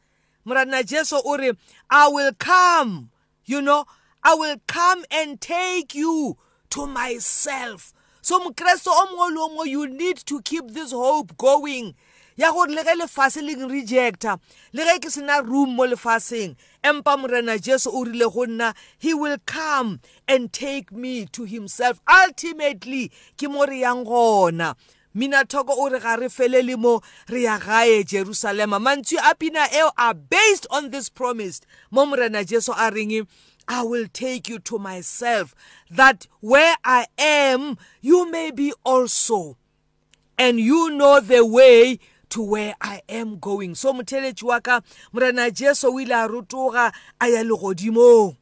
Murana 0.46 0.86
Jesu 0.86 1.16
uri, 1.26 1.54
I 1.90 2.10
will 2.10 2.34
come, 2.38 3.10
you 3.46 3.62
know, 3.62 3.86
I 4.22 4.36
will 4.36 4.58
come 4.68 5.06
and 5.10 5.40
take 5.40 5.96
you 5.96 6.38
to 6.72 6.86
myself. 6.86 7.94
So 8.22 8.38
mokresto 8.42 8.88
o 8.90 9.08
mongwe 9.08 9.34
le 9.34 9.40
o 9.42 9.50
mongwe 9.50 9.68
you 9.70 9.88
need 9.88 10.18
to 10.18 10.42
keep 10.42 10.68
this 10.72 10.92
hope 10.92 11.38
going 11.38 11.96
ya 12.40 12.54
gore 12.54 12.72
le 12.72 12.84
ge 12.84 12.96
lefase 12.96 13.42
le 13.44 13.54
rejecta 13.68 14.40
le 14.72 14.84
ge 14.88 15.00
ke 15.04 15.10
sena 15.12 15.42
room 15.44 15.76
mo 15.76 15.84
lefaseng 15.84 16.56
empa 16.82 17.18
morena 17.20 17.58
jesu 17.60 17.92
o 17.92 18.06
rile 18.06 18.32
go 18.32 18.46
nna 18.48 18.74
he 18.98 19.14
will 19.14 19.38
come 19.46 20.00
and 20.26 20.54
take 20.54 20.90
me 20.92 21.26
to 21.26 21.44
himself. 21.44 22.00
Ultimately 22.08 23.12
ke 23.36 23.52
mo 23.52 23.66
re 23.66 23.82
yang 23.82 24.06
gona. 24.06 24.76
Minatoko 25.14 25.76
o 25.76 25.90
re 25.90 26.00
ga 26.00 26.16
re 26.16 26.28
felele 26.32 26.80
mo 26.80 27.02
re 27.28 27.44
ya 27.44 27.60
gae 27.60 28.04
jerusalema 28.08 28.80
mantswe 28.80 29.20
a 29.20 29.36
pina 29.36 29.68
eo 29.74 29.92
are 29.98 30.14
based 30.14 30.66
on 30.72 30.92
this 30.92 31.10
promise. 31.10 31.60
Mo 31.92 32.06
morena 32.06 32.46
jesu 32.46 32.72
a 32.72 32.90
reng 32.90 33.28
I 33.68 33.84
will 33.84 34.08
take 34.08 34.50
you 34.50 34.58
to 34.60 34.80
myself, 34.80 35.54
that 35.92 36.26
where 36.40 36.76
I 36.84 37.06
am, 37.20 37.78
you 38.02 38.32
may 38.32 38.50
be 38.50 38.74
also. 38.84 39.58
And 40.40 40.60
you 40.60 40.90
know 40.90 41.20
the 41.20 41.46
way 41.46 42.00
to 42.30 42.42
where 42.42 42.76
I 42.82 43.02
am 43.10 43.38
going 43.40 43.76
so 43.76 43.94
motheletši 43.94 44.44
wa 44.44 44.60
ka 44.60 44.82
morena 45.12 45.52
jesu 45.52 45.88
o 45.88 46.00
ile 46.00 46.14
a 46.14 46.28
rotoga 46.28 46.92
a 47.20 47.28
ya 47.28 47.44
legodimong 47.44 48.36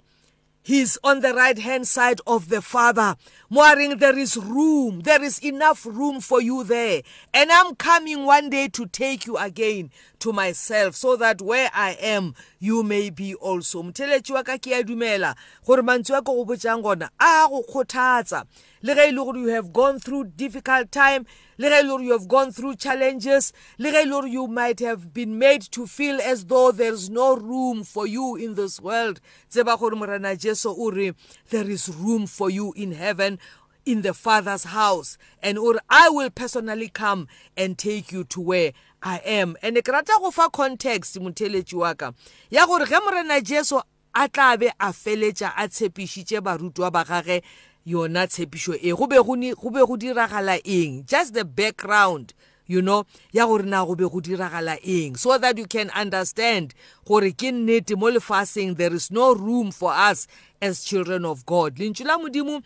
He's 0.68 0.98
on 1.02 1.22
the 1.22 1.34
right 1.34 1.58
hand 1.58 1.88
side 1.88 2.20
of 2.28 2.50
the 2.50 2.62
Father. 2.62 3.16
Moaring, 3.50 4.00
there 4.00 4.20
is 4.20 4.36
room. 4.36 5.00
There 5.00 5.24
is 5.24 5.40
enough 5.40 5.86
room 5.86 6.20
for 6.20 6.42
you 6.42 6.66
there. 6.66 7.04
And 7.34 7.50
I'm 7.54 7.74
coming 7.76 8.26
one 8.26 8.50
day 8.50 8.68
to 8.74 8.86
take 8.86 9.26
you 9.26 9.38
again 9.38 9.92
to 10.20 10.34
myself 10.34 10.98
so 10.98 11.16
that 11.16 11.42
where 11.42 11.70
I 11.74 11.92
am, 12.02 12.36
you 12.60 12.84
may 12.84 13.10
be 13.10 13.34
also. 13.36 13.82
Mtheletši 13.82 14.34
wa 14.34 14.44
ka 14.44 14.58
ke 14.58 14.74
a 14.76 14.84
dumela 14.84 15.38
gore 15.66 15.84
mantswe 15.84 16.18
a 16.18 16.22
ke 16.22 16.26
go 16.26 16.44
botsang 16.44 16.84
gona 16.84 17.08
a 17.18 17.48
go 17.48 17.64
kgothatsa 17.64 18.46
le 18.82 18.94
ge 18.94 19.08
e 19.08 19.12
le 19.12 19.24
gore 19.24 19.38
you 19.38 19.48
have 19.48 19.72
gone 19.72 20.02
through 20.02 20.26
difficult 20.36 20.92
time 20.92 21.26
le 21.58 21.70
ge 21.70 21.74
e 21.74 21.82
le 21.84 21.90
gore 21.90 22.04
you 22.04 22.12
have 22.12 22.28
gone 22.28 22.52
through 22.52 22.76
challenges. 22.76 23.52
Le 23.78 23.92
ge 23.92 23.96
e 23.96 24.06
le 24.06 24.12
gore 24.12 24.28
you 24.28 24.48
might 24.48 24.80
have 24.80 25.14
been 25.14 25.40
made 25.40 25.62
to 25.62 25.88
feel 25.88 26.20
as 26.22 26.46
though 26.46 26.72
there's 26.72 27.10
no 27.10 27.36
room 27.36 27.84
for 27.84 28.06
you 28.06 28.36
in 28.36 28.56
this 28.56 28.80
world. 28.80 29.20
Tseba 29.52 29.78
gore 29.78 29.96
morena 29.96 30.36
jesu 30.36 30.70
o 30.70 30.92
re 30.92 31.14
there 31.50 31.70
is 31.70 31.90
room 31.90 32.28
for 32.28 32.50
you 32.50 32.74
in 32.74 32.92
heaven 32.92 33.40
in 33.86 34.02
the 34.02 34.14
father's 34.14 34.66
house. 34.66 35.18
And 35.42 35.58
or 35.58 35.80
i 35.90 36.10
will 36.10 36.30
personally 36.30 36.90
come 36.90 37.28
and 37.56 37.78
take 37.78 38.12
you 38.12 38.24
to 38.26 38.42
where 38.42 38.74
i 39.02 39.18
am. 39.26 39.58
And 39.64 39.78
ke 39.78 39.88
rata 39.88 40.14
go 40.20 40.32
fa 40.32 40.50
context 40.50 41.20
motheletši 41.20 41.74
wa 41.74 41.94
ka 41.94 42.14
ya 42.50 42.66
gore 42.68 42.86
ge 42.86 43.00
morena 43.04 43.42
jesu 43.42 43.80
a 44.14 44.28
tla 44.30 44.58
be 44.58 44.68
a 44.80 44.92
feletša 44.94 45.54
a 45.56 45.68
tshepišitše 45.68 46.42
barutwa 46.42 46.92
ba 46.92 47.04
gage 47.04 47.42
yona 47.88 48.28
tshepišo 48.28 48.78
e 48.82 48.92
go 48.92 49.08
be 49.08 49.16
go 49.16 49.96
diragala 49.96 50.60
eng? 50.66 51.06
Just 51.06 51.34
the 51.34 51.46
background 51.46 52.34
you 52.66 52.82
know 52.82 53.06
ya 53.32 53.46
gore 53.46 53.64
na 53.64 53.86
go 53.86 53.96
be 53.96 54.04
go 54.04 54.20
diragala 54.20 54.78
eng? 54.84 55.16
So 55.16 55.38
that 55.38 55.58
you 55.58 55.66
can 55.66 55.90
understand 55.92 56.74
gore 57.06 57.32
ke 57.32 57.54
nnete 57.54 57.98
mo 57.98 58.12
lefaseng 58.12 58.76
there 58.76 58.94
is 58.94 59.10
no 59.10 59.34
room 59.34 59.72
for 59.72 59.94
us 59.94 60.28
as 60.62 60.84
children 60.84 61.24
of 61.24 61.46
god. 61.46 61.78
Lentšu 61.78 62.06
la 62.06 62.18
modimo 62.18 62.62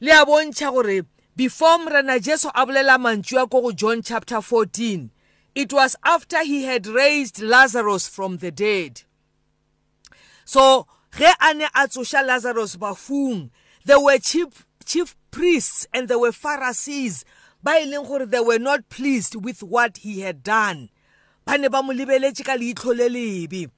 le 0.00 0.10
a 0.10 0.26
bontšha 0.26 0.72
gore 0.72 1.02
before 1.36 1.78
morena 1.78 2.18
jesu 2.18 2.48
a 2.52 2.66
bolela 2.66 2.98
mantšu 2.98 3.42
a 3.42 3.46
ko 3.46 3.60
go 3.60 3.72
john 3.72 4.02
chapter 4.02 4.42
14 4.42 5.10
it 5.54 5.72
was 5.72 5.96
after 6.04 6.44
he 6.44 6.64
had 6.64 6.86
raised 6.86 7.40
lazarus 7.40 8.08
from 8.08 8.38
the 8.38 8.50
dead. 8.50 9.02
So 10.44 10.88
ge 11.16 11.30
a 11.40 11.54
ne 11.54 11.66
a 11.66 11.86
tsoša 11.86 12.26
lazarus 12.26 12.76
bafung 12.76 13.50
there 13.86 14.00
were 14.00 14.18
chief 14.18 14.66
chief 14.84 15.16
priests 15.30 15.86
and 15.94 16.08
there 16.08 16.18
were 16.18 16.32
pharisees. 16.32 17.24
Ba 17.62 17.78
e 17.80 17.86
leng 17.86 18.06
gore 18.06 18.26
they 18.26 18.40
were 18.40 18.58
not 18.58 18.88
pleased 18.88 19.36
with 19.36 19.62
what 19.62 19.98
he 19.98 20.20
had 20.20 20.42
done. 20.42 20.90
Ba 21.44 21.56
ne 21.56 21.68
ba 21.68 21.82
mo 21.82 21.92
lebeletse 21.92 22.44
ka 22.44 22.56
leitlho 22.56 22.96
le 22.96 23.08
lebe. 23.08 23.70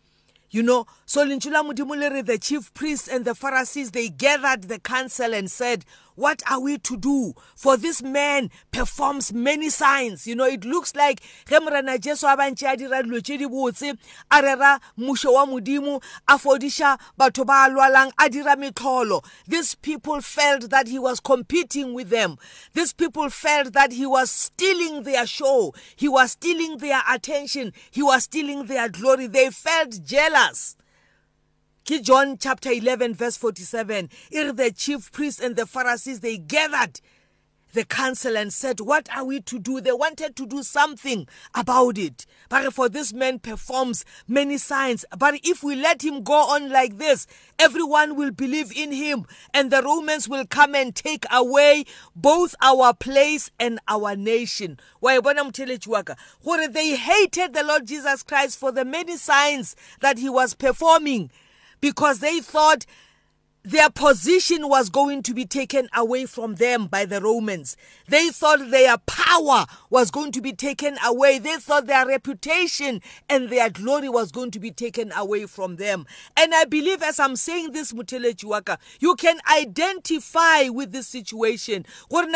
You 0.51 0.63
know 0.63 0.87
so 1.05 1.27
lentšu 1.27 1.53
la 1.53 1.63
modimo 1.63 1.95
le 1.95 2.09
re 2.11 2.23
the 2.23 2.39
chief 2.39 2.73
priests 2.73 3.07
and 3.07 3.27
the 3.27 3.35
pharisees 3.35 3.91
they 3.91 4.09
gathered 4.09 4.63
the 4.65 4.79
council 4.79 5.35
and 5.35 5.51
said 5.51 5.85
what 6.19 6.43
are 6.51 6.59
we 6.61 6.79
to 6.79 6.97
do? 6.97 7.33
For 7.55 7.77
this 7.77 8.03
man 8.03 8.51
performs 8.73 9.33
many 9.33 9.71
signs. 9.71 10.27
You 10.27 10.35
know 10.35 10.47
it 10.47 10.65
looks 10.65 10.97
like 10.97 11.21
ge 11.49 11.61
morena 11.63 11.97
jesu 11.97 12.27
a 12.27 12.37
bantše 12.37 12.73
a 12.73 12.77
dira 12.77 13.03
dilo 13.05 13.21
tše 13.21 13.39
di 13.39 13.47
botse 13.47 13.97
a 14.29 14.43
rera 14.43 14.81
mmušo 14.99 15.33
wa 15.33 15.47
modimo 15.47 16.03
a 16.27 16.37
fodiša 16.37 16.99
batho 17.17 17.47
ba 17.47 17.69
lwalang 17.71 18.11
a 18.19 18.29
dira 18.29 18.57
metlholo. 18.57 19.25
These 19.47 19.77
people 19.77 20.21
felt 20.21 20.71
that 20.71 20.89
he 20.89 20.99
was 20.99 21.21
competing 21.21 21.95
with 21.95 22.11
them. 22.11 22.37
These 22.75 22.95
people 22.95 23.31
felt 23.31 23.73
that 23.75 23.93
he 23.93 24.05
was 24.05 24.29
stealing 24.29 25.05
their 25.05 25.25
show. 25.25 25.73
He 25.95 26.09
was 26.09 26.33
stealing 26.33 26.79
their 26.79 27.01
attention. 27.09 27.73
He 27.93 28.03
was 28.03 28.25
stealing 28.25 28.67
their 28.67 28.89
glory. 28.89 29.29
They 29.29 29.51
felt 29.51 30.03
jealous. 30.05 30.77
Ke 31.89 32.03
John 32.03 32.37
chapter 32.37 32.71
11 32.71 33.15
verse 33.15 33.39
47 33.39 34.11
ir 34.31 34.53
the 34.53 34.71
chief 34.71 35.11
priests 35.11 35.41
and 35.41 35.57
the 35.57 35.65
Pharisees 35.65 36.21
they 36.21 36.37
gathered 36.37 37.01
the 37.73 37.83
council 37.87 38.37
and 38.37 38.53
said 38.53 38.81
what 38.81 39.09
are 39.17 39.25
we 39.25 39.41
to 39.41 39.59
do 39.59 39.81
they 39.81 39.93
wanted 39.93 40.37
to 40.37 40.45
do 40.45 40.63
something 40.63 41.27
about 41.55 41.97
it. 41.97 42.27
But 42.51 42.75
for 42.75 42.91
this 42.91 43.15
man 43.15 43.39
performs 43.39 44.05
many 44.27 44.59
signs. 44.59 45.07
But 45.17 45.41
if 45.45 45.63
we 45.63 45.77
let 45.77 46.05
him 46.05 46.23
go 46.25 46.35
on 46.35 46.69
like 46.69 46.99
this 46.99 47.27
everyone 47.59 48.17
will 48.17 48.33
believe 48.33 48.71
in 48.77 48.93
him 48.93 49.25
and 49.55 49.71
the 49.71 49.81
romans 49.83 50.29
will 50.29 50.45
come 50.45 50.75
and 50.75 50.95
take 50.95 51.25
away 51.33 51.87
both 52.15 52.55
our 52.61 52.93
place 52.93 53.51
and 53.59 53.79
our 53.89 54.15
nation. 54.15 54.79
Wa 55.01 55.13
e 55.13 55.21
bona 55.23 55.43
motheletši 55.43 55.87
wa 55.87 56.03
ka? 56.03 56.17
Gore 56.45 56.69
they 56.69 56.97
hated 56.97 57.55
the 57.55 57.65
lord 57.65 57.87
jesus 57.87 58.23
christ 58.23 58.59
for 58.59 58.73
the 58.73 58.85
many 58.85 59.17
signs 59.17 59.75
that 60.01 60.19
he 60.19 60.29
was 60.29 60.53
performing. 60.53 61.31
Because 61.81 62.21
they 62.21 62.41
thought 62.41 62.87
their 63.65 63.91
position 63.91 64.69
was 64.69 64.89
going 64.89 65.23
to 65.25 65.35
be 65.35 65.45
taken 65.45 65.89
away 65.95 66.25
from 66.25 66.55
them 66.55 66.87
by 66.87 67.05
the 67.05 67.21
Romans. 67.21 67.77
They 68.09 68.31
thought 68.31 68.71
their 68.71 68.97
power 68.99 69.67
was 69.91 70.11
going 70.11 70.33
to 70.33 70.41
be 70.41 70.53
taken 70.55 70.97
away. 71.05 71.39
They 71.39 71.57
thought 71.57 71.87
their 71.87 72.07
reputation 72.07 73.03
and 73.29 73.51
their 73.51 73.69
glory 73.69 74.09
was 74.09 74.33
going 74.33 74.53
to 74.53 74.59
be 74.59 74.71
taken 74.71 75.13
away 75.13 75.45
from 75.45 75.77
them. 75.77 76.07
And 76.35 76.55
I 76.55 76.65
believe 76.65 77.03
as 77.03 77.21
I'm 77.21 77.37
saying 77.37 77.73
this, 77.73 77.93
Mutele 77.93 78.35
Chiwaka, 78.35 78.79
you 79.01 79.17
can 79.17 79.39
identify 79.53 80.69
with 80.71 80.93
this 80.93 81.09
situation. 81.09 81.85
When 82.09 82.33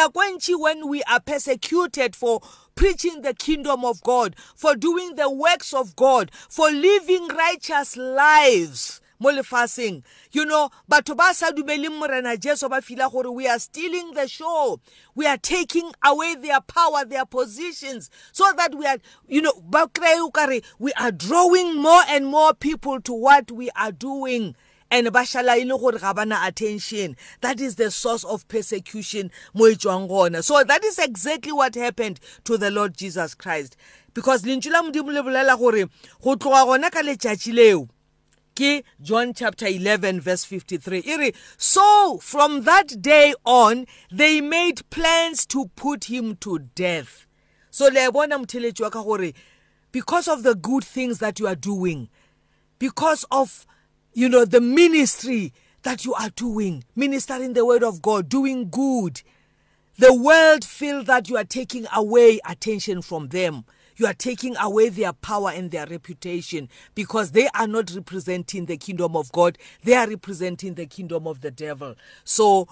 we 0.89 1.03
are 1.05 1.21
persecuted 1.21 2.15
for 2.15 2.43
preaching 2.75 3.23
the 3.23 3.33
kingdom 3.33 3.87
of 3.87 4.03
God, 4.03 4.37
for 4.55 4.75
doing 4.75 5.15
the 5.15 5.31
works 5.31 5.73
of 5.73 5.97
God, 5.97 6.31
for 6.51 6.71
living 6.71 7.29
righteous 7.29 7.97
lives 7.97 9.02
mo 9.23 9.31
lefaseng. 9.31 10.03
You 10.33 10.45
know 10.45 10.71
batho 10.91 11.17
ba 11.17 11.33
sa 11.33 11.51
dumeleng 11.53 11.99
morena 11.99 12.37
jesu 12.37 12.69
ba 12.69 12.83
fila 12.83 13.09
gore 13.09 13.31
we 13.31 13.47
are 13.47 13.59
stealing 13.59 14.13
the 14.15 14.27
show. 14.27 14.81
We 15.15 15.27
are 15.27 15.39
taking 15.39 15.93
away 16.05 16.35
their 16.35 16.61
power 16.61 17.05
their 17.05 17.25
positions 17.25 18.11
so 18.33 18.45
that 18.57 18.75
we 18.75 18.85
are 18.87 18.99
you 19.29 19.41
know 19.41 19.55
ba 19.63 19.89
kry 19.89 20.17
o 20.19 20.31
kare 20.31 20.61
we 20.79 20.93
are 20.95 21.13
drawing 21.13 21.77
more 21.81 22.03
and 22.09 22.27
more 22.27 22.53
people 22.53 23.01
to 23.03 23.13
what 23.13 23.51
we 23.53 23.71
are 23.77 23.93
doing. 23.93 24.57
And 24.91 25.11
ba 25.11 25.21
šala 25.21 25.57
e 25.57 25.65
le 25.65 25.79
gore 25.79 25.99
ga 25.99 26.13
bana 26.13 26.41
attention. 26.45 27.17
That 27.41 27.61
is 27.61 27.77
the 27.77 27.91
source 27.91 28.25
of 28.25 28.47
persecution 28.49 29.31
mo 29.55 29.67
e 29.67 29.75
tswang 29.75 30.09
gona. 30.09 30.43
So 30.43 30.63
that 30.65 30.85
is 30.85 30.99
exactly 30.99 31.53
what 31.53 31.75
happened 31.77 32.21
to 32.45 32.59
the 32.59 32.71
lord 32.71 32.97
jesus 32.97 33.35
christ. 33.35 33.77
Because 34.13 34.43
lentšu 34.43 34.71
la 34.71 34.83
modimo 34.83 35.13
le 35.13 35.23
bolela 35.23 35.57
gore 35.59 35.89
go 36.21 36.37
tloga 36.37 36.67
gona 36.67 36.91
ka 36.91 37.01
letšatši 37.01 37.55
leo 37.55 37.89
ke 38.55 38.85
John 39.01 39.33
chapter 39.35 39.67
11 39.67 40.21
verse 40.21 40.45
53 40.45 41.01
iri 41.05 41.35
so 41.57 42.19
from 42.23 42.63
that 42.63 43.01
day 43.01 43.35
on 43.45 43.87
they 44.11 44.41
made 44.41 44.89
plans 44.91 45.47
to 45.47 45.67
put 45.77 46.05
him 46.05 46.37
to 46.37 46.59
death. 46.75 47.27
So 47.71 47.89
le 47.89 48.11
bona 48.13 48.39
motheletši 48.39 48.81
wa 48.83 48.91
ka 48.91 49.03
gore 49.03 49.33
because 49.91 50.29
of 50.29 50.43
the 50.43 50.55
good 50.55 50.85
things 50.85 51.19
that 51.19 51.39
you 51.41 51.47
are 51.47 51.55
doing 51.55 52.09
because 52.79 53.25
of 53.31 53.67
you 54.15 54.29
know 54.29 54.45
the 54.45 54.61
ministry 54.61 55.53
that 55.83 56.05
you 56.05 56.15
are 56.15 56.31
doing 56.31 56.85
ministering 56.95 57.55
the 57.55 57.65
word 57.67 57.83
of 57.83 58.03
God 58.03 58.29
doing 58.29 58.69
good 58.71 59.23
the 59.99 60.15
world 60.15 60.65
feel 60.65 61.05
that 61.05 61.29
you 61.29 61.37
are 61.37 61.45
taking 61.45 61.87
away 61.95 62.41
attention 62.49 63.03
from 63.03 63.29
them. 63.29 63.65
You 63.97 64.07
are 64.07 64.15
taking 64.15 64.57
away 64.57 64.89
their 64.89 65.13
power 65.13 65.51
and 65.51 65.71
their 65.71 65.87
reputation 65.87 66.69
because 66.95 67.33
they 67.33 67.49
are 67.55 67.67
not 67.67 67.91
representing 67.95 68.67
the 68.67 68.77
kingdom 68.77 69.17
of 69.17 69.31
God. 69.33 69.59
They 69.85 69.95
are 69.95 70.09
representing 70.09 70.75
the 70.75 70.87
kingdom 70.87 71.27
of 71.27 71.41
the 71.41 71.51
devil. 71.51 71.95
So 72.25 72.69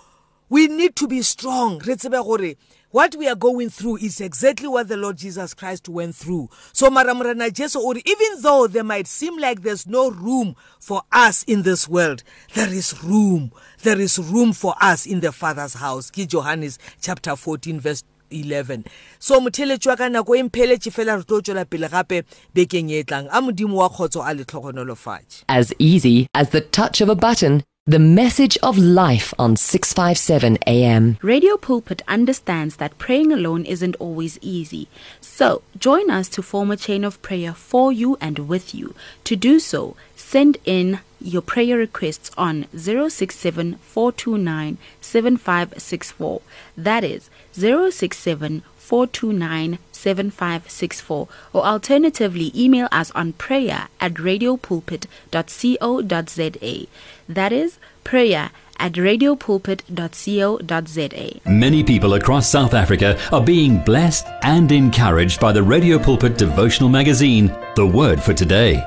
we 0.49 0.67
need 0.67 0.97
to 0.97 1.07
be 1.07 1.23
strong. 1.23 1.79
Re 1.79 1.95
tsebe 1.95 2.23
gore 2.25 2.55
what 2.93 3.15
we 3.15 3.29
are 3.29 3.37
going 3.37 3.71
through 3.71 3.99
is 3.99 4.21
exactly 4.21 4.67
what 4.67 4.89
the 4.89 4.97
Lord 4.97 5.17
Jesus 5.17 5.55
Christ 5.55 5.89
went 5.89 6.17
through. 6.17 6.51
So 6.73 6.91
mara 6.91 7.15
morena 7.15 7.49
Jesu 7.49 7.79
ore 7.79 7.99
even 8.05 8.43
though 8.43 8.67
there 8.67 8.83
might 8.83 9.07
seem 9.07 9.39
like 9.39 9.63
there's 9.63 9.87
no 9.87 10.11
room 10.11 10.57
for 10.81 11.03
us 11.13 11.45
in 11.45 11.63
this 11.63 11.89
world 11.89 12.25
there 12.55 12.69
is 12.69 13.01
room. 13.05 13.53
There 13.83 14.01
is 14.01 14.19
room 14.19 14.53
for 14.53 14.75
us 14.81 15.07
in 15.07 15.21
the 15.21 15.31
father's 15.31 15.75
house. 15.75 16.11
Ke 16.11 16.27
Johannes 16.27 16.81
chapter 17.01 17.37
14 17.37 17.79
verse 17.79 18.03
11 18.31 18.83
so 19.19 19.41
motheletši 19.41 19.89
wa 19.89 19.97
ka 19.97 20.09
nako 20.09 20.37
e 20.37 20.43
mpheletše 20.43 20.91
fela 20.91 21.17
re 21.17 21.23
tlo 21.23 21.41
tswela 21.41 21.65
pele 21.65 21.89
gape 21.89 22.23
bekeng 22.55 22.91
e 22.91 23.05
tlang 23.05 23.29
a 23.31 23.41
modimo 23.41 23.77
wa 23.77 23.89
kgotso 23.91 24.23
a 24.25 24.35
letlhogonolofatše 24.35 25.45
As 25.49 25.75
easy 25.79 26.27
as 26.35 26.51
the 26.51 26.61
touch 26.61 27.01
of 27.01 27.09
a 27.09 27.15
button, 27.15 27.63
the 27.87 27.99
message 27.99 28.57
of 28.63 28.79
life 28.79 29.35
on 29.39 29.57
657 29.57 30.59
AM. 30.67 31.17
Radio 31.23 31.57
Pulpit 31.57 32.03
understands 32.07 32.77
that 32.77 32.97
praying 32.99 33.33
alone 33.33 33.65
isn't 33.65 33.97
always 33.99 34.39
easy. 34.43 34.87
So, 35.21 35.63
join 35.79 36.11
us 36.11 36.29
to 36.31 36.43
form 36.43 36.71
a 36.71 36.77
chain 36.77 37.05
of 37.05 37.21
prayer 37.23 37.53
for 37.53 37.91
you 37.91 38.17
and 38.21 38.39
with 38.41 38.75
you. 38.75 38.95
To 39.25 39.35
do 39.35 39.59
so, 39.59 39.97
send 40.31 40.57
in 40.65 41.01
your 41.21 41.43
prayer 41.43 41.77
requests 41.77 42.31
on 42.39 42.67
067 42.77 43.75
429 43.75 44.79
7564. 45.01 46.41
That 46.77 47.03
is 47.03 47.29
067 47.53 48.63
429 48.77 49.79
7564 49.91 51.27
or 51.53 51.67
alternatively 51.67 52.53
email 52.55 52.87
us 52.93 53.11
on 53.11 53.33
prayer 53.33 53.89
at 54.01 54.15
radiopulpit.co.za. 54.15 56.87
That 57.29 57.53
is 57.53 57.79
prayer 58.05 58.51
at 58.79 58.93
radiopulpit.co.za. 58.93 61.51
Many 61.51 61.85
people 61.85 62.15
across 62.15 62.49
South 62.49 62.75
Africa 62.75 63.19
are 63.33 63.43
being 63.43 63.83
blessed 63.83 64.27
and 64.43 64.71
encouraged 64.71 65.41
by 65.41 65.51
the 65.53 65.63
Radio 65.63 65.99
Pulpit 65.99 66.39
devotional 66.39 66.89
magazine, 66.89 67.49
The 67.75 67.87
Word 67.87 68.23
for 68.23 68.33
Today. 68.33 68.87